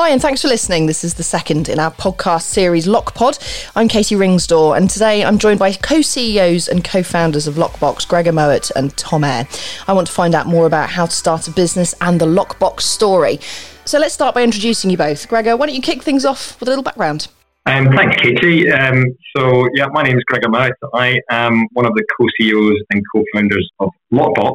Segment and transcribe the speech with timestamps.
[0.00, 0.86] Hi, and thanks for listening.
[0.86, 3.36] This is the second in our podcast series LockPod.
[3.74, 8.06] I'm Katie Ringsdore, and today I'm joined by co CEOs and co founders of Loqbox,
[8.06, 9.48] Gregor Mowat and Tom Eyre.
[9.88, 12.82] I want to find out more about how to start a business and the Loqbox
[12.82, 13.40] story.
[13.86, 15.26] So let's start by introducing you both.
[15.26, 17.26] Gregor, why don't you kick things off with a little background?
[17.66, 18.70] Um, thanks, Katie.
[18.70, 19.04] Um,
[19.36, 20.74] so, yeah, my name is Gregor Mowat.
[20.94, 24.54] I am one of the co CEOs and co founders of Loqbox.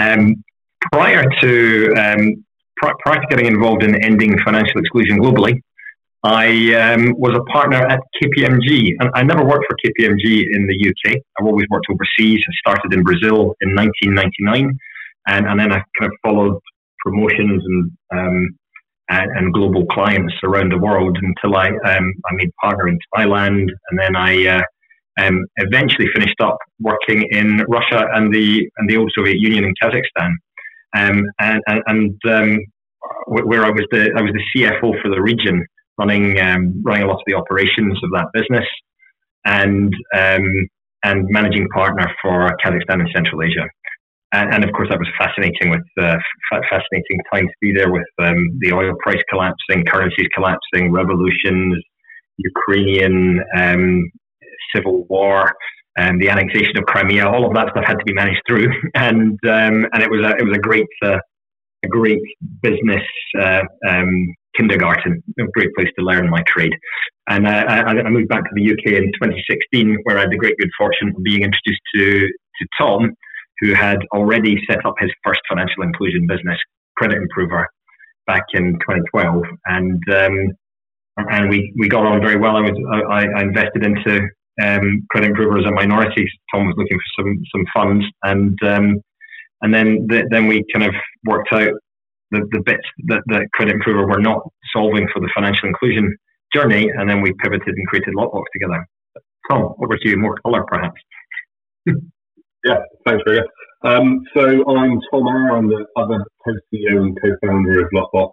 [0.00, 0.42] Um,
[0.90, 2.44] prior to um,
[2.76, 5.60] prior to getting involved in ending financial exclusion globally,
[6.24, 10.88] I um, was a partner at KPMG, and I never worked for KPMG in the
[10.88, 11.16] UK.
[11.38, 12.42] I've always worked overseas.
[12.48, 14.78] I started in Brazil in 1999,
[15.28, 16.58] and, and then I kind of followed
[17.04, 18.58] promotions and, um,
[19.10, 23.68] and, and global clients around the world until I um, I made partner in Thailand,
[23.90, 24.62] and then I uh,
[25.20, 29.74] um, eventually finished up working in Russia and the and the old Soviet Union in
[29.82, 30.32] Kazakhstan.
[30.94, 32.58] Um, and, and, um,
[33.26, 35.64] where I was the I was the CFO for the region,
[35.98, 38.66] running um, running a lot of the operations of that business,
[39.44, 40.68] and um,
[41.04, 43.66] and managing partner for Kazakhstan and Central Asia.
[44.32, 46.16] And, and of course, that was fascinating with uh,
[46.50, 51.76] fascinating time to be there with um, the oil price collapsing, currencies collapsing, revolutions,
[52.38, 54.10] Ukrainian um,
[54.74, 55.52] civil war,
[55.96, 57.26] and the annexation of Crimea.
[57.26, 60.36] All of that stuff had to be managed through, and um, and it was a
[60.36, 61.18] it was a great uh,
[61.84, 62.22] a great
[62.62, 63.02] business
[63.38, 66.72] uh, um, kindergarten, a great place to learn my trade.
[67.28, 70.36] And uh, I, I, moved back to the UK in 2016, where I had the
[70.36, 73.14] great good fortune of being introduced to, to Tom,
[73.60, 76.58] who had already set up his first financial inclusion business,
[76.96, 77.66] Credit Improver,
[78.26, 79.42] back in 2012.
[79.66, 80.48] And um,
[81.16, 82.56] and we, we got on very well.
[82.56, 84.28] I was I, I invested into
[84.62, 86.28] um, Credit Improver as a minority.
[86.52, 89.00] Tom was looking for some some funds, and um,
[89.62, 91.72] and then the, then we kind of worked out
[92.30, 96.16] the, the bits that, that Credit Improver were not solving for the financial inclusion
[96.54, 98.86] journey, and then we pivoted and created Loqbox together.
[99.50, 101.00] Tom, over to you, more colour perhaps.
[101.86, 103.46] yeah, thanks, Gregor.
[103.82, 108.30] Um, so I'm Tom Eyre, I'm the other co-CEO and co-founder of Loqbox.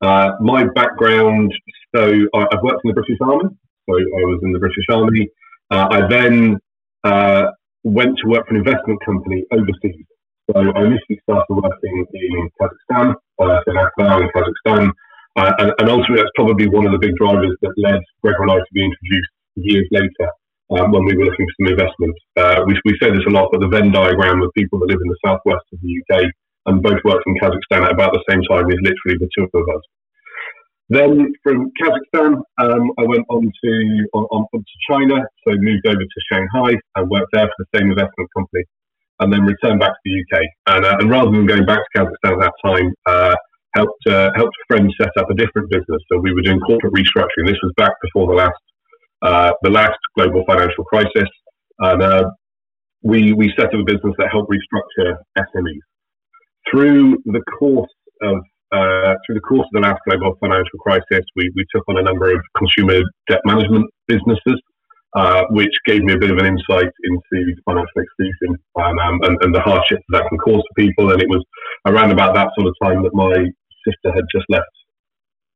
[0.00, 1.54] Uh, my background,
[1.94, 2.02] so
[2.34, 3.44] I, have worked in the British Army,
[3.88, 5.30] so I was in the British Army.
[5.72, 6.58] Uh, I then
[7.02, 7.46] uh,
[7.82, 10.04] went to work for an investment company overseas.
[10.50, 14.92] So I initially started working in Kazakhstan, uh, in Astana in Kazakhstan,
[15.36, 18.50] uh, and, and, ultimately that's probably one of the big drivers that led Gregor and
[18.50, 20.28] I to be introduced years later
[20.76, 22.14] um, when we were looking for some investment.
[22.36, 25.00] Uh, we, we say this a lot, but the Venn diagram of people that live
[25.00, 26.28] in the southwest of the UK
[26.66, 29.64] and both worked in Kazakhstan at about the same time is literally the two of
[29.72, 29.82] us.
[30.92, 33.72] Then from Kazakhstan, um, I went on to
[34.12, 37.88] on, on, to China, so moved over to Shanghai and worked there for the same
[37.88, 38.64] investment company
[39.20, 40.42] and then returned back to the UK.
[40.66, 43.34] And, uh, and rather than going back to Kazakhstan at that time, uh,
[43.74, 46.02] helped uh, helped friends set up a different business.
[46.12, 47.46] So we were doing corporate restructuring.
[47.46, 48.62] This was back before the last
[49.22, 51.30] uh, the last global financial crisis,
[51.78, 52.24] and uh,
[53.02, 55.86] we we set up a business that helped restructure SMEs.
[56.70, 58.36] Through the course of
[58.72, 62.02] uh, through the course of the last global financial crisis, we, we took on a
[62.02, 64.60] number of consumer debt management businesses
[65.14, 69.36] uh, which gave me a bit of an insight into financial exclusion and, um, and,
[69.42, 71.10] and, the hardship that can cause for people.
[71.12, 71.44] And it was
[71.86, 73.34] around about that sort of time that my
[73.86, 74.70] sister had just left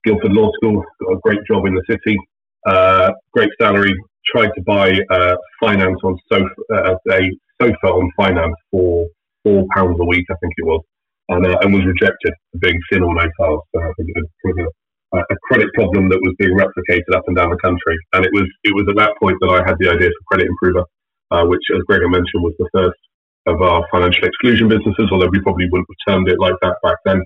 [0.05, 2.19] Guildford Law School, got a great job in the city,
[2.67, 3.95] uh, great salary,
[4.27, 9.07] tried to buy uh, finance on sofa, uh, a sofa on finance for
[9.43, 10.83] four pounds a week, I think it was,
[11.29, 13.63] and, uh, and was rejected for being thin or no files.
[13.75, 14.07] So it
[14.45, 14.73] was
[15.15, 17.97] a credit problem that was being replicated up and down the country.
[18.13, 20.49] And it was it was at that point that I had the idea for Credit
[20.49, 20.85] Improver,
[21.31, 22.99] uh, which, as Gregor mentioned, was the first
[23.47, 26.99] of our financial exclusion businesses, although we probably wouldn't have termed it like that back
[27.05, 27.23] then.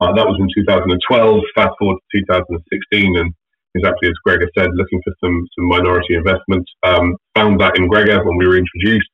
[0.00, 1.42] Uh, that was in 2012.
[1.54, 3.32] Fast forward to 2016, and
[3.74, 6.66] exactly as Gregor said, looking for some some minority investment.
[6.82, 9.10] Um, found that in Gregor when we were introduced,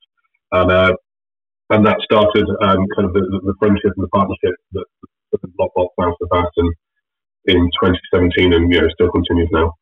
[0.52, 0.94] and uh,
[1.70, 4.84] and that started um, kind of the, the, friendship and the partnership that,
[5.32, 6.56] that Loqbox now surpassed.
[6.56, 6.74] And
[7.46, 9.74] in 2017 and you know still continues now.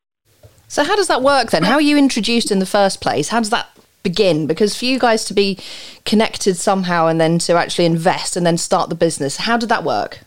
[0.67, 1.63] So how does that work then?
[1.63, 3.29] How are you introduced in the first place?
[3.29, 3.67] How does that
[4.03, 4.47] begin?
[4.47, 5.57] Because for you guys to be
[6.05, 9.83] connected somehow and then to actually invest and then start the business, how did that
[9.83, 10.19] work?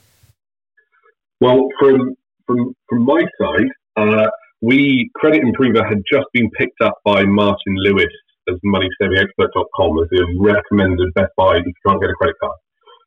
[1.41, 2.15] Well, from
[2.47, 4.26] from from my side, uh,
[4.61, 8.12] we Credit Improver had just been picked up by Martin Lewis
[8.49, 12.59] as MoneySavingExpert.com as the recommended best buy if you can't get a credit card.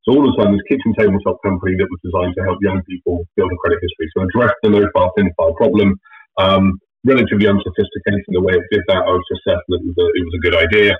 [0.05, 2.81] So all of a sudden, this kitchen tabletop company that was designed to help young
[2.85, 4.07] people build a credit history.
[4.13, 5.97] So address the no file, thin file problem.
[6.37, 9.01] Um, relatively unsophisticated in the way it did that.
[9.01, 10.93] I was just certain that it was, a, good idea.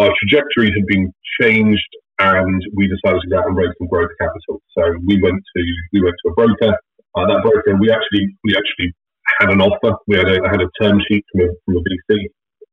[0.00, 1.88] Our trajectory had been changed,
[2.18, 4.60] and we decided to go out and raise some growth capital.
[4.76, 5.60] So we went to
[5.92, 6.72] we went to a broker
[7.16, 8.92] Uh, that broker, we actually we actually
[9.38, 9.96] had an offer.
[10.08, 12.28] We had a, had a term sheet from a, from a VC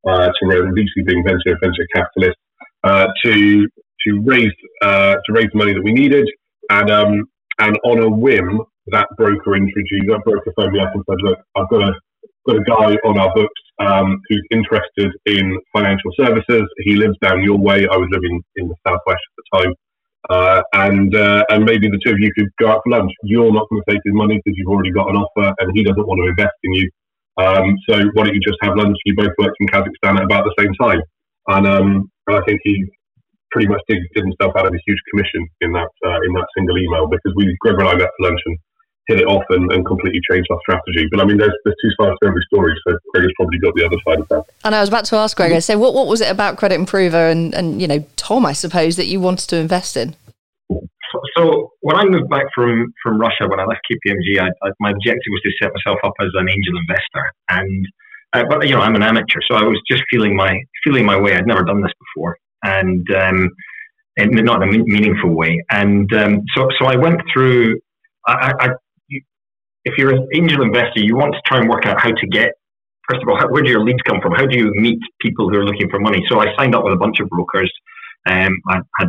[0.08, 2.38] uh, to VC being venture venture capitalist
[2.84, 3.68] uh, to
[4.06, 4.52] to raise
[4.82, 6.28] uh, to raise the money that we needed,
[6.70, 7.24] and um,
[7.60, 11.40] and on a whim, that broker introduced that broker phoned me up and said, "Look,
[11.56, 11.94] I've got a
[12.48, 16.64] got a guy on our books um, who's interested in financial services.
[16.80, 17.88] He lives down your way.
[17.92, 19.74] I was living in the southwest at the time."
[20.30, 23.12] Uh, and uh, and maybe the two of you could go out for lunch.
[23.24, 25.84] You're not going to take his money because you've already got an offer, and he
[25.84, 26.92] doesn't want to invest in you.
[27.38, 28.98] Um, so why don't you just have lunch?
[29.06, 31.02] You both worked in Kazakhstan at about the same time,
[31.48, 32.86] and, um, and I think he
[33.52, 36.48] pretty much did, did himself out of a huge commission in that uh, in that
[36.58, 38.58] single email because we Greg and I met for lunch and
[39.08, 41.08] hit it off and, and completely changed our strategy.
[41.10, 43.74] But I mean, there's, there's two sides to every story, so Greg has probably got
[43.76, 44.44] the other side of that.
[44.66, 46.76] And I was about to ask Greg, I said, what, what was it about Credit
[46.76, 50.16] Improver and, and, you know, Tom, I suppose, that you wanted to invest in?
[51.38, 54.92] So when I moved back from, from Russia, when I left KPMG, I, I, my
[54.92, 57.32] objective was to set myself up as an angel investor.
[57.50, 57.88] And
[58.34, 61.18] uh, but you know, I'm an amateur, so I was just feeling my feeling my
[61.18, 61.34] way.
[61.34, 63.50] I'd never done this before, and um,
[64.18, 65.64] not in a meaningful way.
[65.72, 67.80] And um, so, so I went through.
[68.28, 68.70] I, I,
[69.86, 72.52] if you're an angel investor, you want to try and work out how to get.
[73.10, 74.34] First of all, how, where do your leads come from?
[74.34, 76.22] How do you meet people who are looking for money?
[76.28, 77.72] So I signed up with a bunch of brokers.
[78.30, 79.08] Um, I had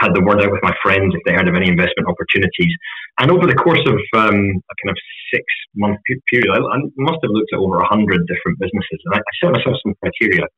[0.00, 2.72] had the word out with my friends if they heard of any investment opportunities.
[3.20, 4.98] And over the course of um, a kind of
[5.32, 5.44] six
[5.76, 6.00] month
[6.32, 9.32] period, I, I, must have looked at over a hundred different businesses, and I, I,
[9.38, 10.48] set myself some criteria.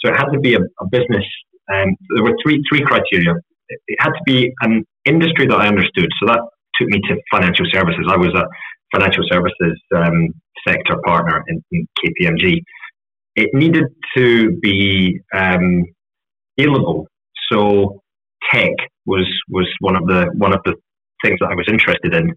[0.00, 1.26] So it had to be a, a business.
[1.72, 3.34] Um, there were three three criteria.
[3.68, 6.08] It, it had to be an industry that I understood.
[6.20, 6.40] So that
[6.78, 8.06] took me to financial services.
[8.08, 8.46] I was a
[8.94, 10.28] financial services um,
[10.66, 12.60] sector partner in, in, KPMG.
[13.34, 13.84] It needed
[14.16, 15.84] to be um,
[16.58, 17.06] scalable.
[17.50, 18.01] So
[18.52, 18.72] tech
[19.06, 20.74] was was one of the one of the
[21.24, 22.34] things that I was interested in,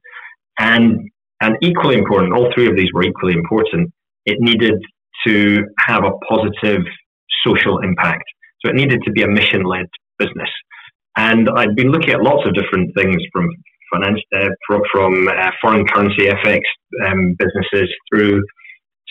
[0.60, 1.10] and
[1.42, 2.34] and equally important.
[2.34, 3.92] All three of these were equally important.
[4.25, 4.75] It needed
[5.28, 6.81] to have a positive
[7.46, 8.24] social impact.
[8.62, 9.86] So it needed to be a mission led
[10.18, 10.50] business.
[11.18, 13.48] And I'd been looking at lots of different things from
[13.94, 16.60] finance, uh, from, from uh, foreign currency FX
[17.06, 18.42] um, businesses through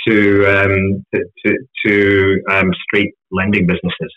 [0.07, 1.57] to um, to,
[1.87, 4.13] to um, straight lending businesses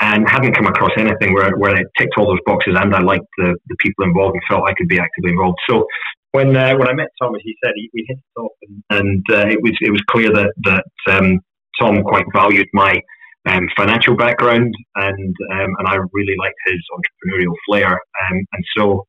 [0.00, 3.26] and hadn't come across anything where, where it ticked all those boxes and I liked
[3.38, 5.58] the, the people involved and felt I could be actively involved.
[5.70, 5.86] So
[6.34, 8.82] when uh, when I met Tom, as he said, he, we hit it off, and,
[8.90, 11.38] and uh, it was it was clear that that um,
[11.80, 13.00] Tom quite valued my
[13.48, 19.06] um, financial background, and um, and I really liked his entrepreneurial flair, um, and so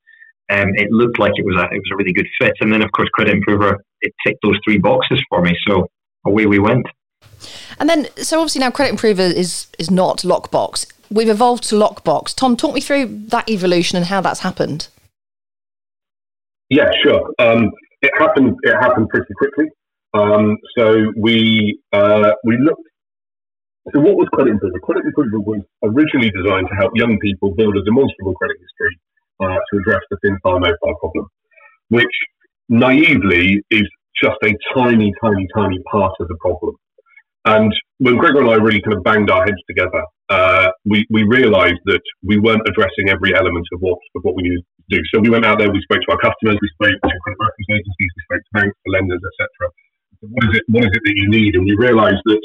[0.51, 2.53] um, it looked like it was a it was a really good fit.
[2.61, 5.87] And then of course, Credit Improver it ticked those three boxes for me, so
[6.27, 6.85] away we went.
[7.79, 10.85] And then, so obviously now Credit Improver is is not Loqbox.
[11.11, 12.35] We've evolved to Loqbox.
[12.35, 14.87] Tom, talk me through that evolution and how that's happened.
[16.69, 17.31] Yeah, sure.
[17.39, 18.55] Um, it happened.
[18.63, 19.65] It happened pretty quickly.
[20.13, 22.81] Um, so we uh, we looked.
[23.93, 24.79] So what was Credit Improver?
[24.79, 28.97] Credit Improver was originally designed to help young people build a demonstrable credit history
[29.41, 31.27] uh, to address the thin file no file problem,
[31.89, 32.15] which
[32.69, 33.87] naively is
[34.21, 36.75] just a tiny, tiny, tiny part of the problem.
[37.45, 41.23] And when Gregor and I really kind of banged our heads together, uh, we, we
[41.23, 45.01] realized that we weren't addressing every element of what, of what we needed to do.
[45.13, 47.69] So we went out there, we spoke to our customers, we spoke to credit reference
[47.69, 49.45] agencies, we spoke to banks, to lenders, etc.
[50.25, 50.63] What is it?
[50.73, 51.53] What is it that you need?
[51.53, 52.41] And we realised that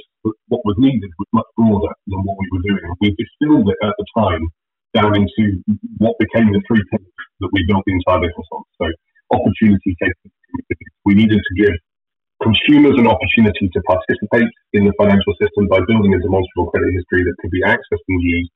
[0.53, 2.85] what was needed was much broader than what we were doing.
[3.01, 4.45] We distilled it at the time
[4.93, 5.65] down into
[5.97, 8.63] what became the three pillars that we built the entire business on.
[8.77, 8.87] So
[9.33, 10.85] opportunity, capability.
[11.07, 11.73] We needed to give
[12.43, 17.25] consumers an opportunity to participate in the financial system by building a demonstrable credit history
[17.25, 18.51] that could be accessed and used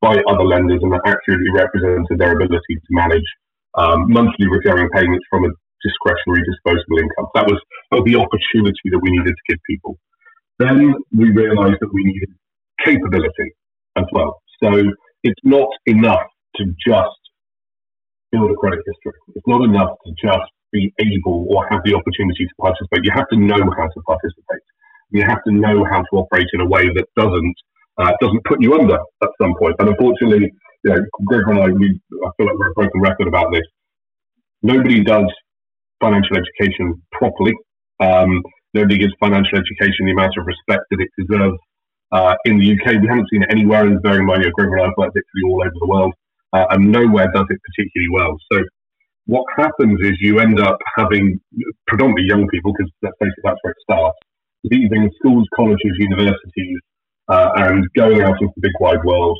[0.00, 3.28] by other lenders and that accurately represented their ability to manage
[3.76, 5.50] um, monthly recurring payments from a
[5.84, 7.28] discretionary disposable income.
[7.34, 9.98] That was, that was the opportunity that we needed to give people.
[10.58, 12.30] Then we realized that we needed
[12.84, 13.52] capability
[13.96, 14.40] as well.
[14.62, 16.24] So it's not enough
[16.56, 17.20] to just
[18.32, 19.18] build a credit history.
[19.34, 23.04] It's not enough to just be able or have the opportunity to participate.
[23.04, 24.64] You have to know how to participate.
[25.10, 27.54] You have to know how to operate in a way that doesn't
[27.98, 29.76] uh, doesn't put you under at some point.
[29.78, 30.52] And unfortunately,
[30.84, 33.62] you know, Greg and I, we, I feel like we're a broken record about this.
[34.62, 35.26] Nobody does
[36.00, 37.54] financial education properly.
[38.00, 38.42] Um,
[38.74, 41.56] nobody gives financial education the amount of respect that it deserves.
[42.12, 44.68] Uh, in the UK, we haven't seen it anywhere, bearing in mind, you know, Greg
[44.70, 46.14] and I have worked literally all over the world,
[46.52, 48.36] uh, and nowhere does it particularly well.
[48.52, 48.62] So
[49.26, 51.40] what happens is you end up having
[51.86, 54.18] predominantly young people, because let's face it, that's where it starts,
[54.64, 56.78] leaving schools, colleges, universities,
[57.28, 59.38] uh, and going out into the big wide world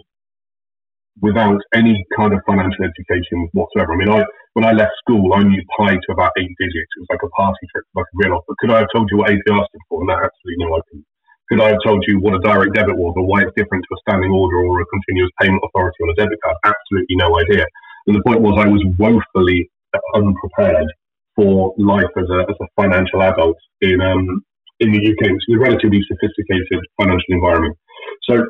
[1.23, 3.95] without any kind of financial education whatsoever.
[3.95, 4.25] I mean, I
[4.55, 6.91] when I left school, I knew pi to about eight digits.
[6.97, 8.41] It was like a party trick, like a real.
[8.49, 10.01] But could I have told you what APR stood for?
[10.01, 11.07] And absolutely no, I couldn't.
[11.49, 13.95] Could I have told you what a direct debit was, or why it's different to
[13.95, 16.57] a standing order or a continuous payment authority on a debit card?
[16.65, 17.65] Absolutely no idea.
[18.07, 19.71] And the point was, I was woefully
[20.15, 20.87] unprepared
[21.35, 24.43] for life as a, as a financial adult in um,
[24.81, 27.77] in the UK, which is a relatively sophisticated financial environment.
[28.29, 28.45] So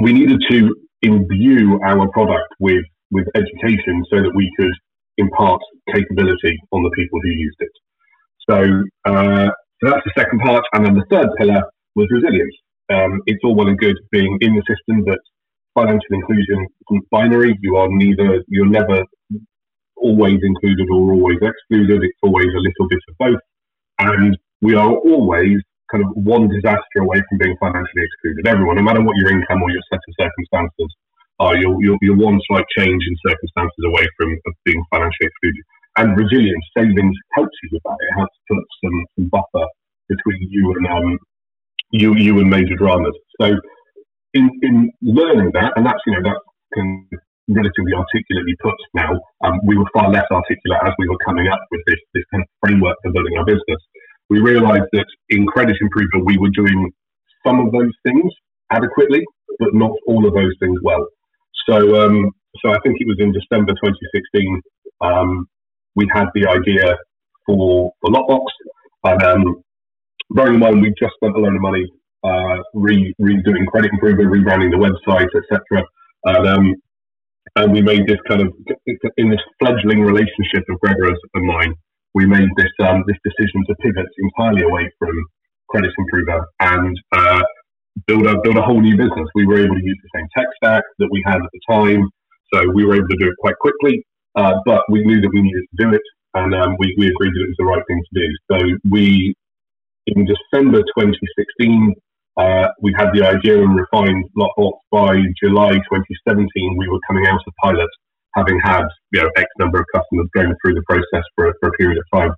[0.00, 4.72] we needed to imbue our product with with education so that we could
[5.18, 5.60] impart
[5.94, 7.72] capability on the people who used it.
[8.48, 8.56] So,
[9.04, 9.48] uh,
[9.80, 11.62] so that's the second part, and then the third pillar
[11.94, 12.54] was resilience.
[12.90, 15.18] Um, it's all well and good being in the system, but
[15.74, 17.56] financial inclusion isn't binary.
[17.60, 19.04] You are neither, you're never
[20.02, 22.02] always included or always excluded.
[22.02, 23.42] It's always a little bit of both,
[23.98, 25.58] and we are always
[25.90, 28.46] kind of one disaster away from being financially excluded.
[28.46, 30.90] Everyone, no matter what your income or your set of circumstances
[31.40, 35.64] are, you're, you're, you're one slight change in circumstances away from being financially excluded.
[35.96, 37.96] And resilience, savings helps you with that.
[38.00, 39.66] It helps put some, some buffer
[40.08, 41.18] between you and um,
[41.90, 43.14] you, you and major dramas.
[43.40, 43.56] So,
[44.34, 46.38] in, in learning that, and that's you know that's
[46.74, 47.08] can
[47.48, 49.12] relatively articulately put now.
[49.44, 52.44] Um, we were far less articulate as we were coming up with this this kind
[52.44, 53.80] of framework for building our business
[54.30, 56.90] we realized that in Credit Improver, we were doing
[57.46, 58.30] some of those things
[58.70, 59.24] adequately,
[59.58, 61.06] but not all of those things well.
[61.68, 62.30] So, um,
[62.62, 64.62] so I think it was in December 2016,
[65.00, 65.48] um,
[65.94, 66.96] we had the idea
[67.46, 68.44] for the Loqbox.
[69.04, 69.62] And um,
[70.30, 71.86] bearing in mind, we just spent a load of money
[72.24, 75.84] uh, re- redoing Credit improvement, rebranding the website, etc.
[76.24, 76.74] And, um,
[77.56, 78.52] and we made this kind of
[79.16, 81.74] in this fledgling relationship of Gregor's and mine
[82.14, 85.14] we made this um, this decision to pivot entirely away from
[85.68, 87.42] Credit Improver and uh,
[88.06, 89.28] build a build a whole new business.
[89.34, 92.08] We were able to use the same tech stack that we had at the time,
[92.52, 94.04] so we were able to do it quite quickly.
[94.34, 96.02] Uh, but we knew that we needed to do it,
[96.34, 98.28] and um, we, we agreed that it was the right thing to do.
[98.50, 99.34] So we,
[100.06, 101.94] in December 2016,
[102.38, 104.78] uh, we had the idea and refined Loqbox.
[104.90, 107.90] By July 2017, we were coming out of pilot
[108.36, 111.72] having had you know X number of customers going through the process for, for a
[111.72, 112.30] period of time,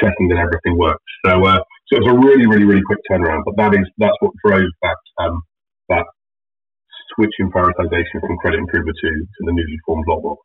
[0.00, 1.02] checking that everything worked.
[1.26, 3.42] So, uh, so it was a really, really, really quick turnaround.
[3.44, 5.42] But that is that's what drove that um,
[5.88, 6.06] that
[7.14, 10.38] switch in prioritization from Credit Improver to, to the newly formed Loqbox.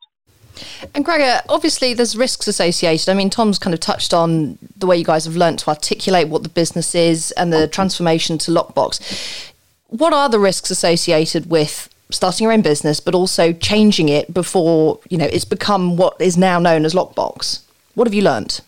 [0.94, 3.08] And Gregor, obviously there's risks associated.
[3.08, 6.28] I mean, Tom's kind of touched on the way you guys have learned to articulate
[6.28, 9.52] what the business is and the transformation to Loqbox.
[9.88, 15.00] What are the risks associated with starting your own business, but also changing it before
[15.08, 17.60] you know it's become what is now known as Loqbox.
[17.94, 18.60] What have you learned?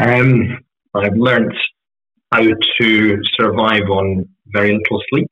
[0.00, 0.58] Um,
[0.94, 1.54] I've learned
[2.32, 5.30] how to survive on very little sleep.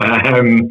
[0.00, 0.66] um,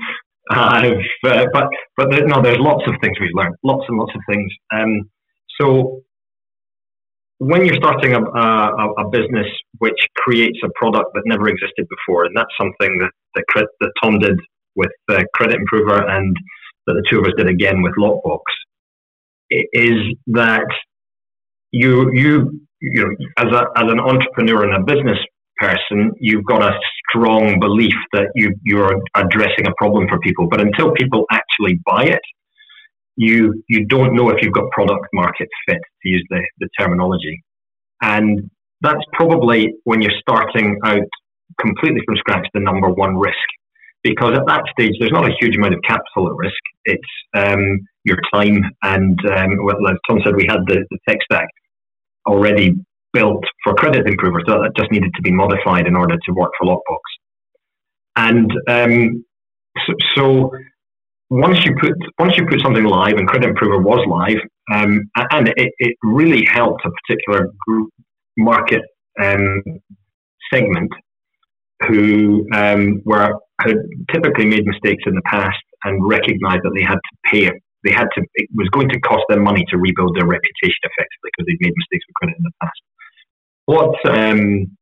[0.51, 0.91] uh,
[1.23, 4.51] but but no, there's lots of things we've learned, lots and lots of things.
[4.73, 5.09] Um,
[5.59, 6.01] so
[7.39, 9.47] when you're starting a, a, a, business
[9.79, 14.19] which creates a product that never existed before, and that's something that, that, that Tom
[14.19, 14.39] did
[14.75, 16.35] with uh, Credit Improver and
[16.87, 18.41] that the two of us did again with Loqbox
[19.49, 20.67] is that
[21.71, 25.17] you you you know as a as an entrepreneur and a business
[25.57, 26.77] person you've got a
[27.09, 30.47] strong belief that you you're addressing a problem for people.
[30.49, 32.21] But until people actually buy it
[33.15, 37.43] you you don't know if you've got product market fit to use the, the terminology.
[38.01, 38.49] And
[38.81, 41.07] that's probably when you're starting out
[41.59, 43.35] completely from scratch the number one risk.
[44.03, 46.61] Because at that stage there's not a huge amount of capital at risk.
[46.83, 47.01] It's
[47.33, 51.47] um, your time, and um, as Tom said, we had the, the tech stack
[52.27, 52.75] already
[53.15, 56.51] built for credit improvers, so that just needed to be modified in order to work
[56.59, 57.03] for Loqbox.
[58.15, 59.25] And um,
[59.85, 60.51] so, so,
[61.29, 64.37] once you put once you put something live, and Credit Improver was live,
[64.73, 67.89] um, and it, it, really helped a particular group
[68.37, 68.81] market
[69.21, 69.63] um,
[70.53, 70.91] segment
[71.87, 73.75] who um, were had
[74.13, 77.51] typically made mistakes in the past and recognized that they had to pay.
[77.83, 78.23] They had to.
[78.35, 81.73] It was going to cost them money to rebuild their reputation effectively because they'd made
[81.75, 82.81] mistakes with credit in the past.
[83.65, 84.77] What um,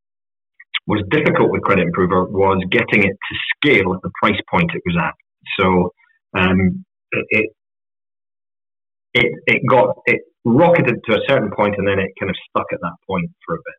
[0.87, 4.81] was difficult with Credit Improver was getting it to scale at the price point it
[4.85, 5.13] was at.
[5.59, 5.93] So
[6.37, 7.49] um, it,
[9.13, 12.65] it it got it rocketed to a certain point and then it kind of stuck
[12.73, 13.75] at that point for a bit.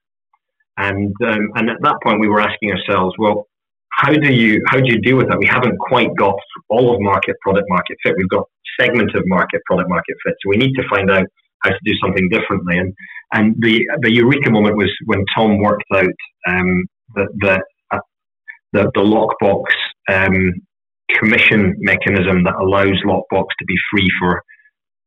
[0.76, 3.46] And um, and at that point, we were asking ourselves, well,
[3.90, 5.38] how do you how do you deal with that?
[5.38, 6.36] We haven't quite got
[6.68, 8.14] all of market product market fit.
[8.16, 8.44] We've got
[8.80, 10.34] segment of market product market fit.
[10.42, 11.26] So we need to find out
[11.64, 12.78] how to do something differently.
[12.78, 12.92] And
[13.32, 16.18] and the the eureka moment was when Tom worked out
[16.48, 17.98] um, the the, uh,
[18.72, 19.64] the the Loqbox
[20.12, 20.52] um,
[21.18, 24.42] commission mechanism that allows Loqbox to be free for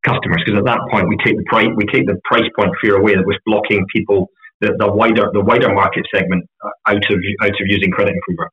[0.06, 0.42] customers.
[0.46, 3.16] Because at that point, we take the price we take the price point fear away
[3.16, 4.30] that was blocking people
[4.62, 8.50] the, the wider the wider market segment uh, out of out of using Credit Improver.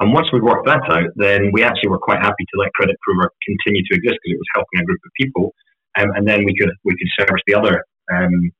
[0.00, 2.96] And once we worked that out, then we actually were quite happy to let Credit
[2.98, 5.54] Improver continue to exist because it was helping a group of people,
[5.98, 8.50] um, and then we could we could service the other um,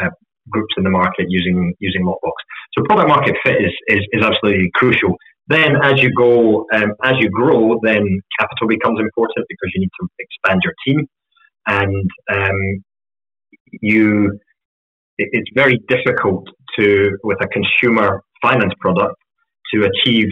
[0.00, 0.10] uh,
[0.50, 2.32] groups in the market using using Loqbox.
[2.76, 5.14] So product market fit is, is, is absolutely crucial.
[5.48, 9.90] Then as you go um, as you grow, then capital becomes important because you need
[10.00, 11.06] to expand your team,
[11.66, 12.84] and um,
[13.80, 14.38] you
[15.18, 16.46] it's very difficult
[16.78, 19.14] to with a consumer finance product
[19.72, 20.28] to achieve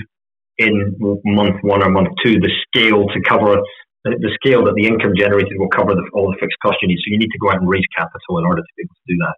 [0.58, 3.56] in month one or month two the scale to cover
[4.04, 6.98] the scale that the income generated will cover the, all the fixed costs you need.
[7.04, 9.08] So you need to go out and raise capital in order to be able to
[9.12, 9.36] do that.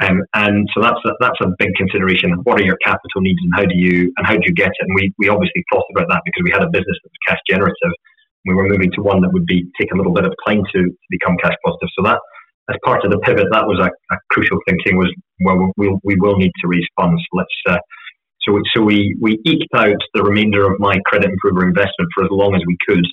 [0.00, 2.32] Um, and so that's a, that's a big consideration.
[2.44, 4.80] What are your capital needs, and how do you and how do you get it?
[4.80, 7.40] And we, we obviously thought about that because we had a business that was cash
[7.48, 7.92] generative.
[8.48, 10.80] We were moving to one that would be take a little bit of time to,
[10.80, 11.92] to become cash positive.
[11.92, 12.18] So that
[12.70, 15.12] as part of the pivot, that was a, a crucial thinking was
[15.44, 17.20] well we we will need to raise funds.
[17.34, 17.76] Let's uh,
[18.42, 22.24] so we, so we we eked out the remainder of my credit improver investment for
[22.24, 23.04] as long as we could,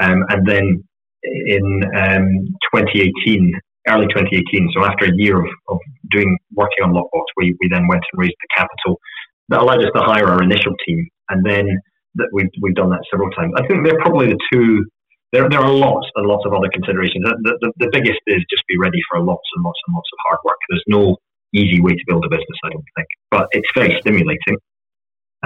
[0.00, 0.82] um, and then
[1.22, 2.26] in um,
[2.74, 3.52] 2018
[3.88, 4.70] early 2018.
[4.74, 5.78] So after a year of, of
[6.10, 9.00] doing working on Loqbox, we, we then went and raised the capital
[9.48, 11.66] that allowed us to hire our initial team, and then
[12.14, 13.52] that we've we've done that several times.
[13.56, 14.86] I think they're probably the two.
[15.32, 17.22] There, there are lots and lots of other considerations.
[17.22, 20.18] The, the, the biggest is just be ready for lots and lots and lots of
[20.26, 20.58] hard work.
[20.68, 21.16] There's no
[21.54, 24.58] easy way to build a business, I don't think, but it's very stimulating.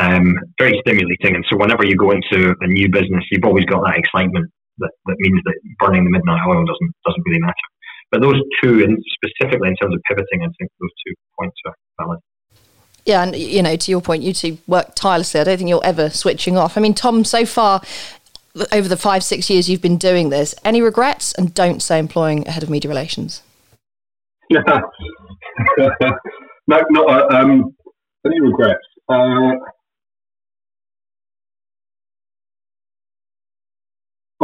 [0.00, 3.82] Um, very stimulating, and so whenever you go into a new business, you've always got
[3.84, 7.54] that excitement that, that means that burning the midnight oil doesn't doesn't really matter.
[8.10, 11.74] But those two, in, specifically in terms of pivoting, I think those two points are
[12.00, 12.20] valid.
[13.06, 15.40] Yeah, and you know, to your point, you two work tirelessly.
[15.40, 16.76] I don't think you're ever switching off.
[16.76, 17.82] I mean, Tom, so far
[18.72, 21.32] over the five, six years you've been doing this, any regrets?
[21.34, 23.42] And don't say employing a head of media relations.
[24.48, 24.60] Yeah.
[25.78, 27.74] no, not uh, um,
[28.24, 28.84] any regrets.
[29.08, 29.52] Uh,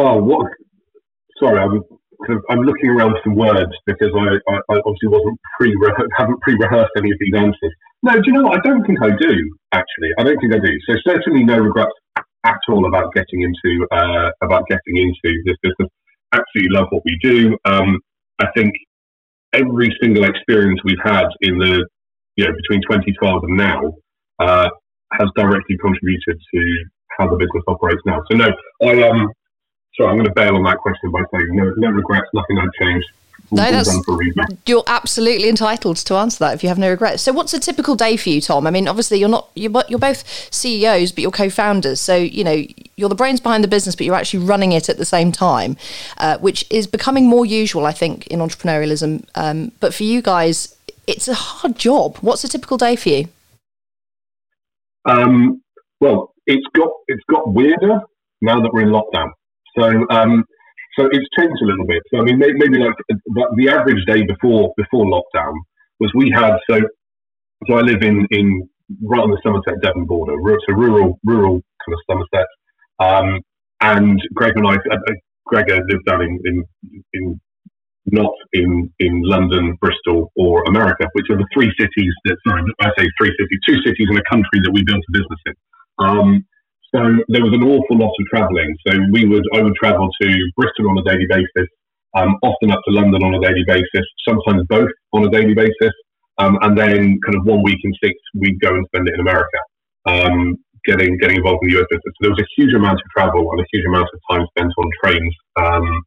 [0.07, 0.47] oh, what?
[1.39, 1.83] Sorry, I'm
[2.51, 5.75] I'm looking around for words because I, I, I obviously wasn't pre
[6.19, 7.73] haven't pre rehearsed any of these answers.
[8.03, 8.59] No, do you know what?
[8.59, 9.35] I don't think I do.
[9.73, 10.73] Actually, I don't think I do.
[10.89, 11.93] So certainly no regrets
[12.45, 15.91] at all about getting into uh, about getting into this business.
[16.33, 17.57] Absolutely love what we do.
[17.65, 17.99] Um,
[18.39, 18.75] I think
[19.53, 21.87] every single experience we've had in the
[22.37, 23.81] you know between 2012 and now
[24.39, 24.69] uh,
[25.13, 26.85] has directly contributed to
[27.19, 28.21] how the business operates now.
[28.31, 28.49] So no,
[28.83, 29.29] I um
[29.95, 32.73] so I'm going to bail on that question by saying no, no regrets, nothing I've
[32.81, 33.07] changed.
[33.53, 33.91] No, that's,
[34.65, 37.21] you're absolutely entitled to answer that if you have no regrets.
[37.23, 38.65] So, what's a typical day for you, Tom?
[38.65, 40.25] I mean, obviously, you're not you're, you're both
[40.55, 42.01] CEOs, but you're co-founders.
[42.01, 44.99] So, you know, you're the brains behind the business, but you're actually running it at
[44.99, 45.77] the same time,
[46.19, 49.27] uh, which is becoming more usual, I think, in entrepreneurialism.
[49.35, 50.77] Um, but for you guys,
[51.09, 52.19] it's a hard job.
[52.19, 53.29] What's a typical day for you?
[55.07, 55.61] Um,
[56.01, 58.01] well, it's got it's got weirder
[58.43, 59.33] now that we're in lockdown.
[59.79, 60.45] So um,
[60.99, 62.03] so it's changed a little bit.
[62.13, 62.95] So I mean, maybe, like
[63.57, 65.55] the average day before before lockdown
[66.01, 66.81] was we had so
[67.69, 68.69] so I live in in
[69.03, 70.35] right on the Somerset Devon border,
[70.69, 72.47] so rural rural kind of Somerset.
[72.99, 73.41] Um,
[73.81, 75.13] and Greg and I, uh, uh
[75.47, 76.65] Gregor lives down in, in,
[77.15, 77.41] in
[78.07, 82.91] not in in London, Bristol, or America, which are the three cities that sorry, I
[82.99, 85.55] say three cities, two cities in a country that we built a business in.
[85.99, 86.47] Um,
[86.95, 86.99] so
[87.29, 88.77] there was an awful lot of travelling.
[88.87, 91.69] So we would, I would travel to Bristol on a daily basis,
[92.17, 95.93] um, often up to London on a daily basis, sometimes both on a daily basis,
[96.39, 99.21] um, and then kind of one week in six, we'd go and spend it in
[99.21, 99.59] America,
[100.07, 102.15] um, getting getting involved in the US business.
[102.17, 104.73] So there was a huge amount of travel and a huge amount of time spent
[104.79, 105.35] on trains.
[105.57, 106.03] Um.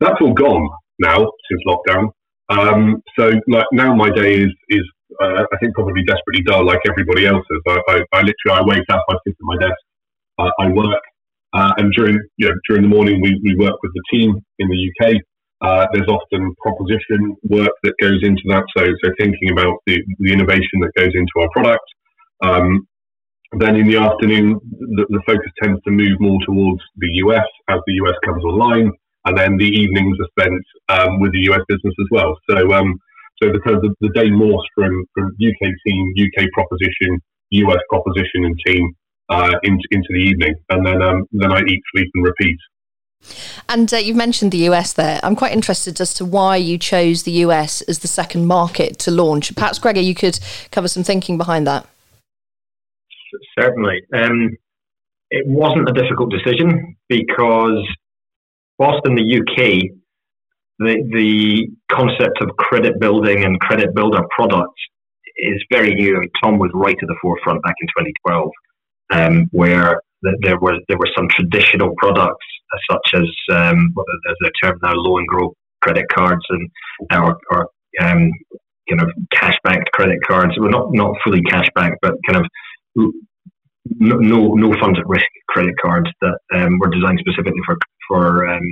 [0.00, 0.68] That's all gone
[1.00, 2.10] now since lockdown.
[2.48, 4.82] Um, so like now my day is is
[5.20, 7.62] uh, I think probably desperately dull like everybody else's.
[7.66, 9.82] I, I, I literally I wake up, I sit at my desk,
[10.38, 11.02] uh, I work,
[11.52, 14.68] uh, and during you know during the morning we, we work with the team in
[14.68, 15.22] the UK.
[15.62, 18.64] Uh, there's often proposition work that goes into that.
[18.76, 21.84] So so thinking about the, the innovation that goes into our product.
[22.42, 22.86] Um,
[23.52, 27.78] then in the afternoon, the, the, focus tends to move more towards the US as
[27.86, 28.90] the US comes online,
[29.24, 32.36] and then the evenings are spent um, with the US business as well.
[32.50, 32.98] So um,
[33.42, 37.20] so the, kind the, the day morphs from, from UK team, UK proposition,
[37.50, 38.92] US proposition and team
[39.28, 40.54] uh, into, into the evening.
[40.70, 42.56] And then, um, then I eat, sleep and repeat.
[43.68, 45.20] And uh, you've mentioned the US there.
[45.22, 49.10] I'm quite interested as to why you chose the US as the second market to
[49.10, 49.54] launch.
[49.54, 50.38] Perhaps, Gregor, you could
[50.70, 51.86] cover some thinking behind that.
[53.58, 54.02] Certainly.
[54.14, 54.56] Um,
[55.30, 57.86] it wasn't a difficult decision because
[58.78, 59.90] whilst in the UK,
[60.78, 64.80] the, the concept of credit building and credit builder products
[65.36, 66.20] is very new.
[66.42, 68.50] Tom was right at the forefront back in 2012,
[69.12, 70.00] um, where
[70.42, 72.46] there were there were some traditional products
[72.90, 76.70] such as um, there's a term now low and grow credit cards and
[77.12, 77.68] or, or
[78.00, 78.30] um,
[78.88, 80.54] kind of cash backed credit cards.
[80.58, 82.46] Well, not not fully cash backed, but kind of
[82.96, 87.76] no no, no funds at risk credit cards that um, were designed specifically for
[88.08, 88.62] for um,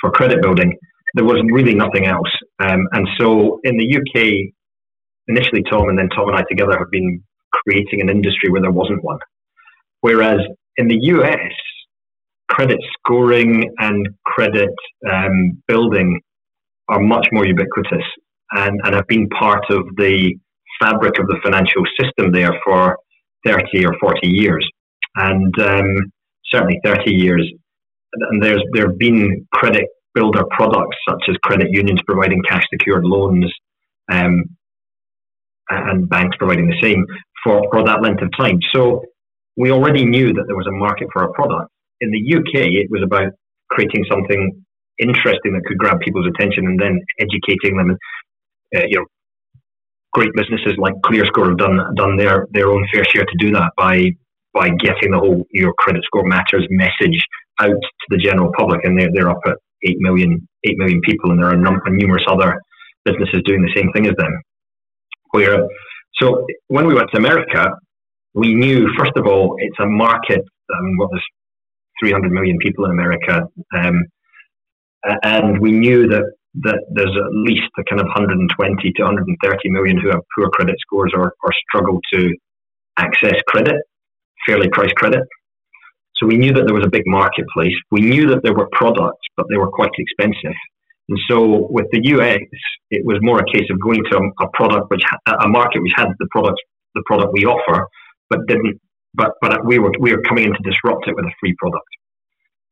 [0.00, 0.76] for credit building.
[1.14, 4.52] There was really nothing else, um, and so in the UK,
[5.28, 8.70] initially Tom and then Tom and I together have been creating an industry where there
[8.70, 9.18] wasn't one.
[10.00, 10.40] Whereas
[10.76, 11.52] in the US,
[12.48, 14.74] credit scoring and credit
[15.10, 16.20] um, building
[16.88, 18.04] are much more ubiquitous
[18.52, 20.34] and, and have been part of the
[20.80, 22.96] fabric of the financial system there for
[23.46, 24.66] 30 or 40 years.
[25.16, 26.12] And um,
[26.52, 27.52] certainly 30 years.
[28.12, 33.04] And there's, there have been credit builder products such as credit unions providing cash secured
[33.04, 33.52] loans
[34.10, 34.44] um,
[35.70, 37.04] and banks providing the same
[37.44, 38.58] for, for that length of time.
[38.74, 39.02] So
[39.56, 41.70] we already knew that there was a market for our product.
[42.00, 43.32] In the UK, it was about
[43.70, 44.64] creating something
[44.98, 47.96] interesting that could grab people's attention and then educating them.
[48.74, 49.04] Uh, you know,
[50.12, 53.72] great businesses like ClearScore have done done their their own fair share to do that
[53.76, 54.10] by
[54.54, 57.24] by getting the whole your credit score matters message
[57.60, 61.30] out to the general public, and they're they're up at eight million eight million people,
[61.30, 62.60] and there are num- numerous other
[63.04, 64.40] businesses doing the same thing as them.
[65.30, 65.66] Where
[66.20, 67.68] so when we went to America,
[68.34, 70.40] we knew first of all it's a market.
[70.40, 71.24] Um, what there's
[72.02, 73.42] 300 million people in America,
[73.74, 74.04] um,
[75.22, 76.24] and we knew that
[76.62, 80.76] that there's at least a kind of 120 to 130 million who have poor credit
[80.80, 82.34] scores or, or struggle to
[82.98, 83.76] access credit,
[84.48, 85.22] fairly priced credit.
[86.16, 87.74] So we knew that there was a big marketplace.
[87.92, 90.56] We knew that there were products, but they were quite expensive.
[91.08, 92.40] And so with the US,
[92.90, 95.92] it was more a case of going to a, a product which a market which
[95.96, 96.60] had the product
[96.94, 97.86] the product we offer,
[98.30, 98.80] but didn't.
[99.14, 101.88] But but we were we were coming in to disrupt it with a free product.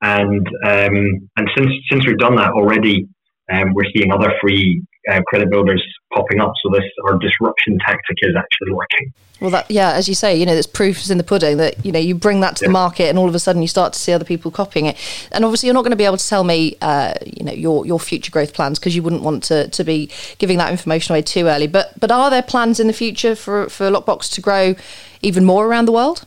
[0.03, 3.09] And um, and since since we've done that already,
[3.51, 6.53] um, we're seeing other free uh, credit builders popping up.
[6.63, 9.13] So this our disruption tactic is actually working.
[9.41, 11.93] Well, that yeah, as you say, you know, there's proofs in the pudding that you
[11.93, 12.69] know you bring that to yeah.
[12.69, 14.97] the market, and all of a sudden you start to see other people copying it.
[15.31, 17.87] And obviously, you're not going to be able to tell me, uh, you know, your
[17.87, 21.23] your future growth plans because you wouldn't want to to be giving that information away
[21.23, 21.67] too early.
[21.67, 24.75] But but are there plans in the future for for Loqbox to grow
[25.21, 26.25] even more around the world?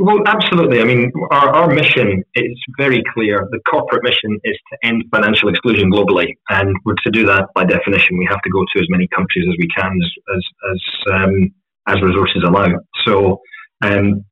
[0.00, 0.80] Well, absolutely.
[0.80, 3.48] I mean, our, our mission is very clear.
[3.50, 8.16] The corporate mission is to end financial exclusion globally, and to do that, by definition,
[8.16, 9.90] we have to go to as many countries as we can
[10.36, 11.52] as as um,
[11.88, 12.68] as resources allow.
[13.04, 13.40] So,
[13.82, 14.24] um,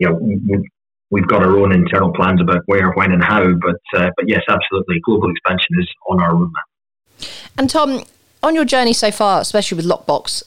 [0.00, 0.62] you know,
[1.10, 3.44] we've got our own internal plans about where, when, and how.
[3.44, 7.28] But uh, but yes, absolutely, global expansion is on our roadmap.
[7.56, 8.02] And Tom,
[8.42, 10.42] on your journey so far, especially with Loqbox,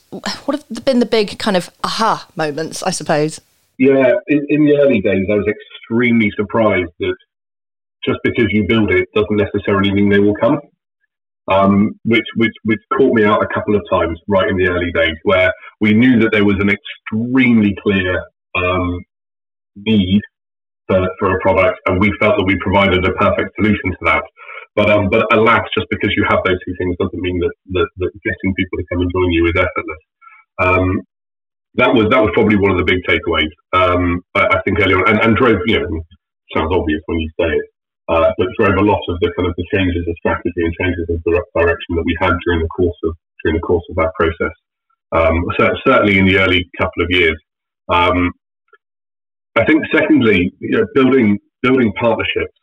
[0.45, 2.83] what have been the big kind of aha moments?
[2.83, 3.39] I suppose.
[3.79, 7.15] Yeah, in, in the early days, I was extremely surprised that
[8.05, 10.59] just because you build it doesn't necessarily mean they will come.
[11.49, 14.91] Um, which, which, which caught me out a couple of times right in the early
[14.91, 18.21] days, where we knew that there was an extremely clear
[18.55, 18.99] um,
[19.77, 20.21] need
[20.87, 24.23] for, for a product, and we felt that we provided a perfect solution to that.
[24.75, 27.87] But um, but alas, just because you have those two things doesn't mean that, that,
[27.97, 30.03] that getting people to come and join you is effortless.
[31.79, 33.47] That was that was probably one of the big takeaways.
[33.71, 35.87] Um, I, I, think earlier on, and, and, drove you know
[36.53, 37.67] sounds obvious when you say it,
[38.11, 41.07] uh, but drove a lot of the kind of the changes of strategy and changes
[41.07, 44.51] of direction that we had during the course of during the course of that process.
[45.11, 47.39] Um, so certainly in the early couple of years.
[47.87, 48.31] Um,
[49.55, 52.59] I think secondly, you know, building building partnerships,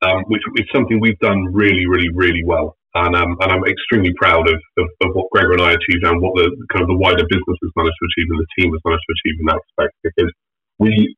[0.00, 4.12] um, which is something we've done really, really, really well and um, and I'm extremely
[4.14, 6.96] proud of, of, of, what Gregor and I achieved and what the kind of the
[6.96, 9.60] wider business has managed to achieve and the team has managed to achieve in that
[9.66, 9.94] respect.
[10.02, 10.32] Because
[10.78, 11.16] we,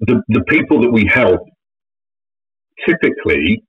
[0.00, 1.40] the the people that we help,
[2.86, 3.62] typically,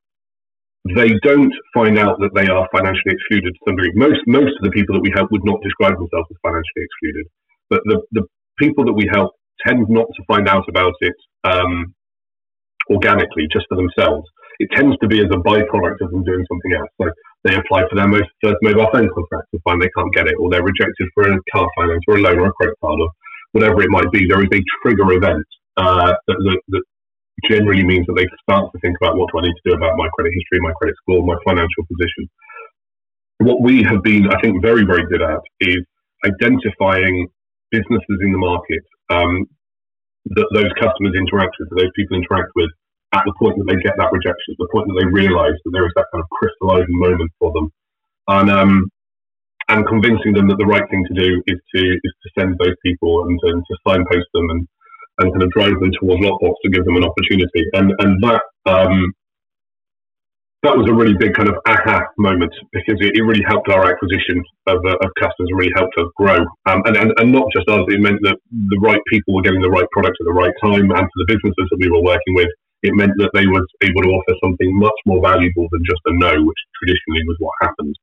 [0.96, 3.94] they don't find out that they are financially excluded to some degree.
[3.94, 7.26] Most most of the people that we help would not describe themselves as financially excluded,
[7.70, 8.24] but the the
[8.58, 9.34] people that we help
[9.66, 11.94] tend not to find out about it um,
[12.90, 14.28] organically, just for themselves
[14.60, 16.90] it tends to be as a byproduct of them doing something else.
[17.02, 17.10] So
[17.44, 20.36] they apply for their most first mobile phone contract and find they can't get it,
[20.40, 23.10] or they're rejected for a car finance or a loan or a credit card or
[23.52, 24.28] whatever it might be.
[24.28, 25.46] There is a trigger event
[25.78, 26.84] uh, that, that, that,
[27.50, 29.98] generally means that they start to think about what do I need to do about
[29.98, 32.30] my credit history, my credit score, my financial position.
[33.40, 35.84] What we have been, I think, very, very good at is
[36.24, 37.28] identifying
[37.72, 39.46] businesses in the market um,
[40.38, 42.70] that those customers interact with, that those people interact with,
[43.14, 45.86] at the point that they get that rejection, the point that they realise that there
[45.86, 47.70] is that kind of crystallising moment for them,
[48.28, 48.90] and um,
[49.70, 52.76] and convincing them that the right thing to do is to is to send those
[52.84, 54.68] people and, and to signpost them and
[55.20, 58.42] and kind of drive them towards Loqbox to give them an opportunity, and and that
[58.66, 59.14] um,
[60.64, 63.84] that was a really big kind of aha moment because it, it really helped our
[63.84, 66.40] acquisition of, uh, of customers, really helped us grow.
[66.66, 68.40] Um, and, and, and not just us, it meant that
[68.72, 70.88] the right people were getting the right product at the right time.
[70.88, 72.48] And for the businesses that we were working with,
[72.84, 76.14] it meant that they were able to offer something much more valuable than just a
[76.14, 77.96] no, which traditionally was what happened.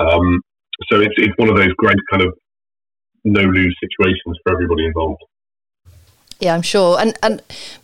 [0.00, 0.40] Um,
[0.90, 2.34] so it's, it's one of those great kind of
[3.24, 5.22] no lose situations for everybody involved.
[6.40, 6.98] Yeah, I'm sure.
[7.00, 7.40] And and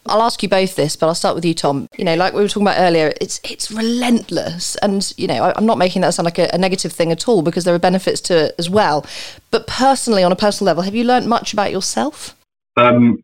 [0.07, 1.87] I'll ask you both this, but I'll start with you, Tom.
[1.97, 5.57] You know, like we were talking about earlier, it's it's relentless, and you know, I,
[5.57, 7.79] am not making that sound like a, a, negative thing at all because there are
[7.79, 9.07] benefits to it as well.
[9.53, 12.37] But personally, on a personal level, have you learned much about yourself?
[12.77, 13.23] Um,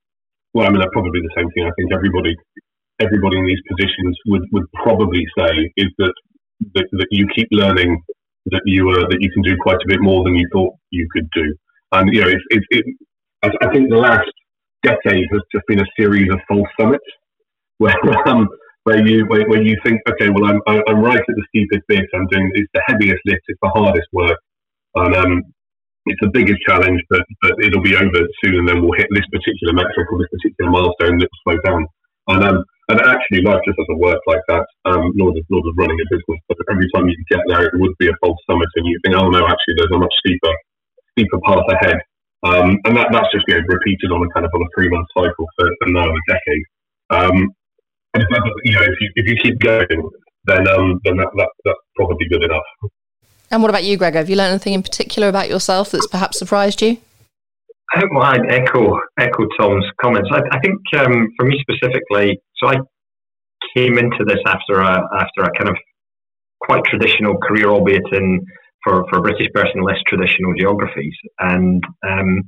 [0.54, 1.64] well, I mean, probably the same thing.
[1.64, 2.36] I think everybody
[3.00, 6.14] everybody in these positions would, would probably say is that,
[6.74, 8.02] that that you keep learning
[8.46, 11.06] that you uh, that you can do quite a bit more than you thought you
[11.12, 11.54] could do.
[11.92, 12.84] And you know, it,
[13.42, 14.30] I think the last
[14.82, 17.04] decade has just been a series of false summits
[17.78, 17.94] where
[18.28, 18.48] um,
[18.84, 22.06] where you where, where, you think, okay, well, I'm I'm right at the steepest bit.
[22.14, 24.38] I'm doing it's the heaviest lift, it's the hardest work,
[24.94, 25.42] and um,
[26.06, 29.26] it's the biggest challenge, but but it'll be over soon, and then we'll hit this
[29.32, 31.86] particular metric or this particular milestone that will slow down.
[32.28, 34.66] And um, and actually, life just doesn't work like that.
[34.84, 36.40] Um, nor does nor does running a business.
[36.48, 39.16] But every time you get there, it would be a false summit, and you think,
[39.16, 40.54] oh no, actually, there's a much steeper
[41.16, 41.98] steeper path ahead.
[42.42, 45.06] Um, and that, that's just you repeated on a kind of on a three month
[45.16, 46.64] cycle for, for now a decade.
[47.10, 47.54] Um,
[48.14, 48.28] and if,
[48.64, 50.10] you know, if you, if you keep going,
[50.44, 52.62] then um, then that, that, that's probably good enough.
[53.50, 54.18] And what about you, Gregor?
[54.18, 56.98] Have you learned anything in particular about yourself that's perhaps surprised you?
[57.94, 60.28] Well, I'd echo echo Tom's comments.
[60.32, 62.76] I, I think um, for me specifically, so I
[63.76, 65.76] came into this after a after a kind of
[66.60, 68.44] quite traditional career, albeit in
[68.84, 71.14] for, for a British person, less traditional geographies.
[71.38, 72.42] And um,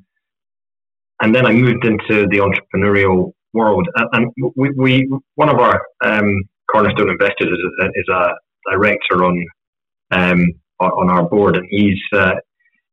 [1.22, 3.88] and then I moved into the entrepreneurial world.
[4.12, 8.34] And we, we one of our um, cornerstone investors is a, is a
[8.72, 9.44] director on
[10.10, 10.46] um,
[10.80, 12.34] on our board, and he's uh,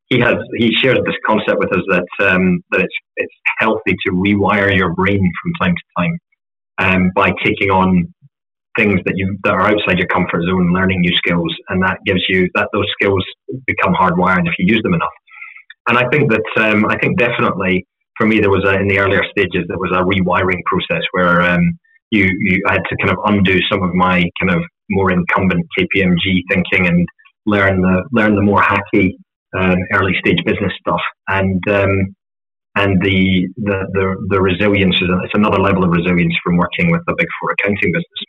[0.09, 4.11] he has he shares this concept with us that um, that it's it's healthy to
[4.11, 6.19] rewire your brain from time to time
[6.77, 8.13] um, by taking on
[8.77, 12.21] things that you that are outside your comfort zone, learning new skills, and that gives
[12.29, 13.23] you that those skills
[13.65, 15.13] become hardwired if you use them enough.
[15.87, 17.85] And I think that um, I think definitely
[18.17, 21.41] for me there was a, in the earlier stages there was a rewiring process where
[21.41, 21.79] um,
[22.11, 25.65] you you I had to kind of undo some of my kind of more incumbent
[25.79, 27.07] KPMG thinking and
[27.47, 29.13] learn the learn the more hacky
[29.57, 32.15] um, early stage business stuff and um,
[32.75, 37.01] and the, the the the resilience is it's another level of resilience from working with
[37.07, 38.21] a big four accounting business.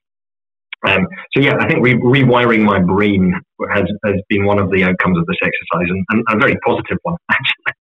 [0.86, 3.34] Um, so yeah, I think re- rewiring my brain
[3.74, 6.98] has, has been one of the outcomes of this exercise, and, and a very positive
[7.02, 7.74] one actually.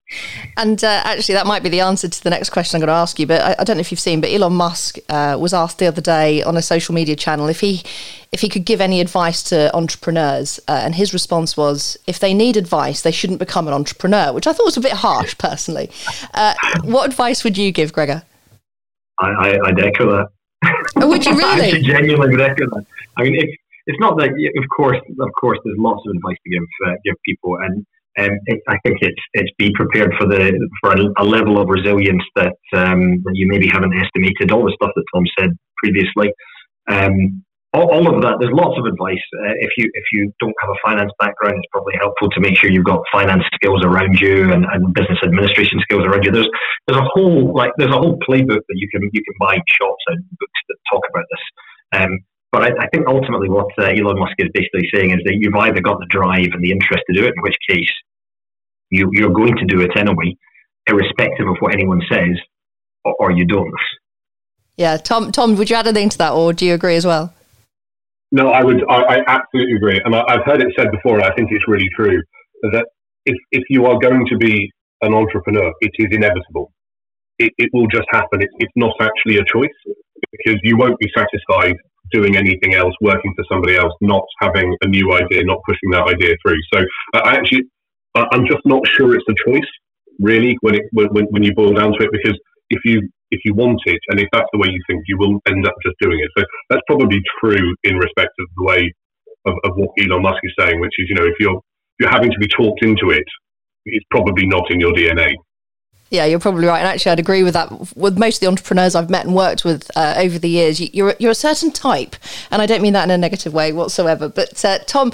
[0.58, 3.02] And uh, actually, that might be the answer to the next question I'm going to
[3.02, 3.26] ask you.
[3.26, 5.88] But I, I don't know if you've seen, but Elon Musk uh, was asked the
[5.88, 7.84] other day on a social media channel if he
[8.32, 12.34] if he could give any advice to entrepreneurs, uh, and his response was, if they
[12.34, 15.89] need advice, they shouldn't become an entrepreneur, which I thought was a bit harsh, personally.
[16.34, 18.24] Uh, what advice would you give, Gregor?
[19.20, 20.28] I, I, I'd echo that.
[20.98, 21.78] Oh, would you really?
[21.78, 22.86] I genuinely reckon that.
[23.18, 23.50] I mean, it,
[23.88, 24.30] it's not that.
[24.30, 27.86] Of course, of course, there's lots of advice to give uh, give people, and
[28.17, 31.67] um, it, I think it's it's be prepared for the for a, a level of
[31.67, 34.51] resilience that um, that you maybe haven't estimated.
[34.51, 35.49] All the stuff that Tom said
[35.84, 36.32] previously.
[36.88, 38.39] Um, all, all, of that.
[38.39, 39.19] There's lots of advice.
[39.43, 42.58] Uh, if you if you don't have a finance background, it's probably helpful to make
[42.58, 46.32] sure you've got finance skills around you and, and business administration skills around you.
[46.32, 46.49] There's
[46.88, 49.63] there's a whole like there's a whole playbook that you can you can buy in
[49.67, 51.43] shops and books that talk about this.
[52.56, 55.56] But I, I, think ultimately what uh, Elon Musk is basically saying is that you've
[55.56, 57.91] either got the drive and the interest to do it, in which case
[58.89, 60.38] you, you're going to do it anyway,
[60.88, 62.39] irrespective of what anyone says,
[63.04, 63.74] or, or you don't.
[64.78, 65.34] Yeah, Tom.
[65.34, 67.34] Tom, would you add anything to that, or do you agree as well?
[68.32, 68.86] No, I would.
[68.89, 71.68] I, I absolutely agree, and I, have heard it said before, and I think it's
[71.68, 72.22] really true
[72.72, 72.86] that
[73.26, 76.72] if if you are going to be an entrepreneur, it is inevitable.
[77.38, 78.41] It, it will just happen.
[78.41, 79.76] It, it's not actually a choice
[80.32, 81.76] because you won't be satisfied
[82.12, 86.08] doing anything else, working for somebody else, not having a new idea, not pushing that
[86.08, 86.60] idea through.
[86.74, 87.63] So I actually,
[88.15, 89.70] I'm just not sure it's a choice
[90.20, 92.39] really when it when, when you boil down to it because
[92.70, 95.39] if you if you want it and if that's the way you think, you will
[95.48, 96.30] end up just doing it.
[96.38, 98.94] So that's probably true in respect of the way
[99.46, 102.12] of, of what Elon Musk is saying, which is you know if you're if you're
[102.12, 103.26] having to be talked into it,
[103.86, 105.34] it's probably not in your DNA.
[106.12, 106.80] Yeah, you're probably right.
[106.80, 107.96] And actually, I'd agree with that.
[107.96, 111.15] With most of the entrepreneurs I've met and worked with uh, over the years, you're
[111.20, 112.15] you're a certain type,
[112.52, 114.30] and I don't mean that in a negative way whatsoever.
[114.30, 115.12] But uh, Tom,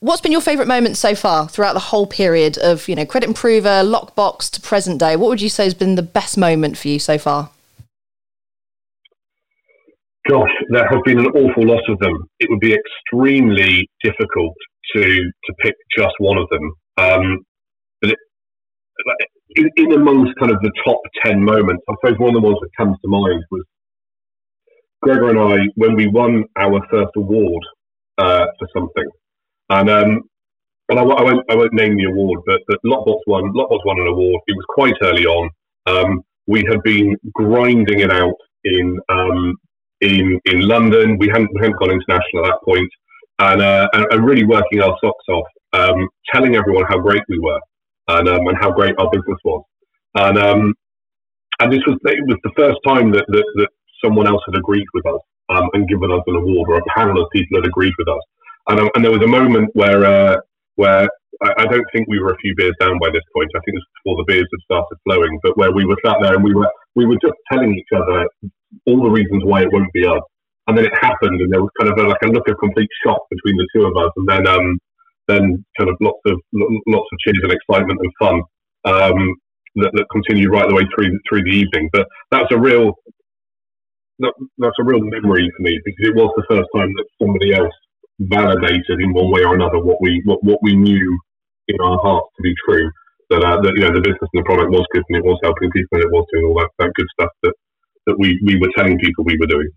[0.00, 3.28] what's been your favourite moment so far throughout the whole period of you know Credit
[3.28, 5.16] Improver, Loqbox to present day?
[5.16, 7.50] What would you say has been the best moment for you so far?
[10.28, 12.16] Gosh, there have been an awful lot of them.
[12.40, 14.54] It would be extremely difficult
[14.94, 16.72] to to pick just one of them.
[16.96, 17.38] Um,
[18.00, 18.18] but it,
[19.56, 22.58] in, in, amongst kind of the top ten moments, I suppose one of the ones
[22.60, 23.62] that comes to mind was
[25.02, 27.64] Gregor and I when we won our first award
[28.18, 29.08] uh, for something,
[29.70, 30.20] and um,
[30.88, 34.06] and I, I, won't I won't name the award, but but won Loqbox won an
[34.06, 34.40] award.
[34.46, 35.50] It was quite early on.
[35.86, 39.56] Um, we had been grinding it out in um,
[40.00, 41.18] in in London.
[41.18, 42.90] We hadn't, we hadn't gone international at that point,
[43.38, 47.38] and, uh, and, and really working our socks off, um, telling everyone how great we
[47.38, 47.60] were
[48.08, 49.64] and um, and how great our business was.
[50.14, 50.74] And um,
[51.60, 53.68] and this was it was the first time that that, that
[54.04, 57.22] someone else had agreed with us um, and given us an award, or a panel
[57.22, 58.22] of people had agreed with us.
[58.68, 60.36] And, um, and there was a moment where uh,
[60.76, 61.08] where
[61.42, 63.50] I, I, don't think we were a few beers down by this point.
[63.54, 66.16] I think it was before the beers had started flowing, but where we were sat
[66.22, 68.26] there and we were we were just telling each other
[68.86, 70.22] all the reasons why it won't be us.
[70.68, 72.88] And then it happened, and there was kind of a, like a look of complete
[73.04, 74.12] shock between the two of us.
[74.16, 74.78] And then, um,
[75.28, 78.42] then kind of lots of lots of cheers and excitement and fun
[78.84, 79.36] um,
[79.76, 81.88] that, that continued right the way through through the evening.
[81.92, 82.92] But that's a real
[84.18, 87.54] that, that's a real memory for me because it was the first time that somebody
[87.54, 87.74] else
[88.20, 91.18] validated in one way or another what we what, what we knew
[91.68, 92.90] in our hearts to be true.
[93.30, 95.40] That, uh, that you know the business and the product was good and it was
[95.42, 97.54] helping people and it was doing all that, that good stuff that
[98.06, 99.68] that we, we were telling people we were doing.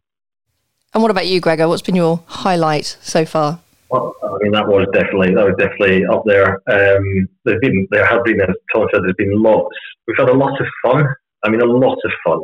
[0.93, 1.67] And what about you, Gregor?
[1.67, 3.59] What's been your highlight so far?
[3.89, 6.55] Well, I mean, that was definitely that was definitely up there.
[6.67, 9.75] Um, there's been there have been, as Tom said, there's been lots.
[10.07, 11.05] We've had a lot of fun.
[11.43, 12.41] I mean, a lot of fun,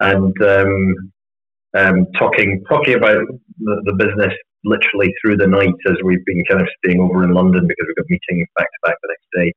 [0.00, 1.12] and um,
[1.76, 3.24] um, talking talking about
[3.60, 7.32] the, the, business literally through the night as we've been kind of staying over in
[7.32, 9.52] London because we've got meetings back to back the next day,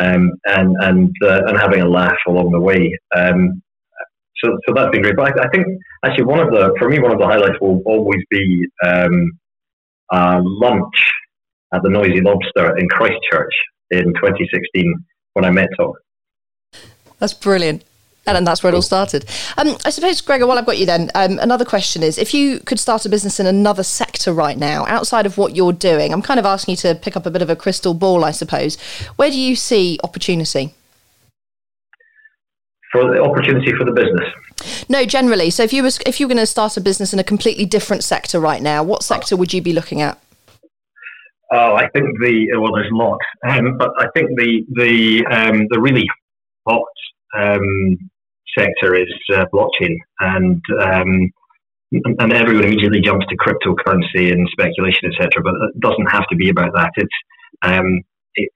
[0.00, 2.96] um, and and uh, and having a laugh along the way.
[3.14, 3.62] Um,
[4.42, 5.16] so, so that's been great.
[5.16, 5.66] But I, I, think
[6.02, 8.66] actually one of the, for me, one of the highlights will always be
[10.10, 10.94] um, lunch
[11.72, 13.54] at the Noisy Lobster in Christchurch
[13.90, 14.94] in 2016
[15.34, 15.92] when I met Tom.
[17.18, 17.84] That's brilliant.
[18.26, 19.24] And that's where it all started.
[19.56, 22.60] Um, I suppose, Gregor, while I've got you then, um, another question is if you
[22.60, 26.22] could start a business in another sector right now, outside of what you're doing, I'm
[26.22, 28.78] kind of asking you to pick up a bit of a crystal ball, I suppose.
[29.16, 30.74] Where do you see opportunity?
[32.92, 34.86] For the opportunity for the business?
[34.88, 35.50] No, generally.
[35.50, 37.64] So if you was if you were going to start a business in a completely
[37.64, 40.18] different sector right now, what sector would you be looking at?
[41.52, 45.80] Oh, I think the well, there's lots, um, but I think the the um, the
[45.80, 46.06] really
[46.68, 46.82] hot
[47.36, 47.98] um,
[48.56, 51.30] sector is uh, blockchain, and um,
[51.92, 55.42] and everyone immediately jumps to cryptocurrency and speculation, etc.
[55.42, 56.92] But it doesn't have to be about that.
[56.96, 57.08] It's
[57.62, 58.02] um,
[58.36, 58.54] it's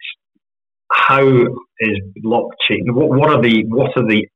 [0.94, 2.92] how is blockchain?
[2.92, 4.26] What, what are the what are the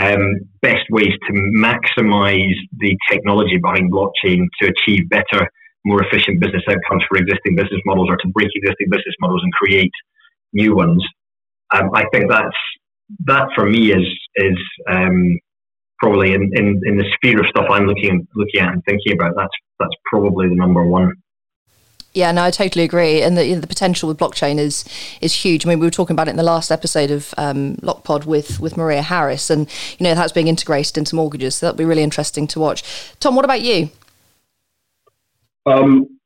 [0.00, 5.48] um, best ways to maximize the technology behind blockchain to achieve better,
[5.84, 9.52] more efficient business outcomes for existing business models, or to break existing business models and
[9.52, 9.92] create
[10.52, 11.04] new ones?
[11.74, 12.56] Um, I think that's
[13.26, 15.38] that for me is is um,
[15.98, 19.34] probably in, in, in the sphere of stuff I'm looking looking at and thinking about.
[19.36, 21.12] That's that's probably the number one.
[22.12, 24.84] Yeah, no, I totally agree, and the, the potential with blockchain is
[25.20, 25.64] is huge.
[25.64, 28.58] I mean, we were talking about it in the last episode of um, Lockpod with
[28.58, 29.68] with Maria Harris, and
[29.98, 31.56] you know that's being integrated into mortgages.
[31.56, 32.82] So that'll be really interesting to watch.
[33.20, 33.90] Tom, what about you?
[35.66, 36.18] Um,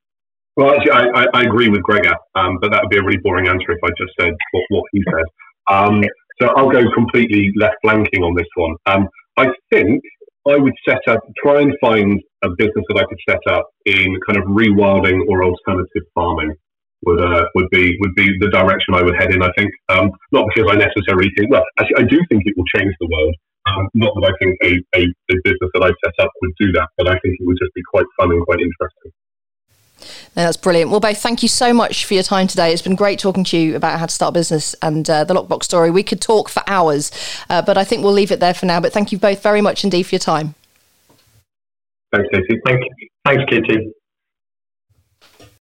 [0.56, 3.48] well, actually, I, I, agree with Gregor, um, but that would be a really boring
[3.48, 5.24] answer if I just said what, what he said.
[5.68, 6.04] Um,
[6.40, 8.76] so I'll go completely left flanking on this one.
[8.86, 10.02] Um, I think
[10.46, 14.18] I would set up, try and find a business that I could set up in
[14.26, 16.52] kind of rewilding or alternative farming
[17.06, 19.42] would uh, would be would be the direction I would head in.
[19.42, 22.68] I think um, not because I necessarily think well, actually I do think it will
[22.76, 23.34] change the world.
[23.66, 25.02] Um, not that I think a, a,
[25.32, 27.72] a business that I set up would do that, but I think it would just
[27.72, 29.12] be quite fun and quite interesting.
[30.36, 30.90] No, that's brilliant.
[30.90, 32.72] Well, both, thank you so much for your time today.
[32.72, 35.34] It's been great talking to you about how to start a business and uh, the
[35.34, 35.92] Loqbox story.
[35.92, 37.12] We could talk for hours,
[37.48, 38.80] uh, but I think we'll leave it there for now.
[38.80, 40.56] But thank you both very much indeed for your time.
[42.12, 42.60] Thanks, Katie.
[42.66, 43.08] Thank you.
[43.24, 43.92] Thanks, Katie.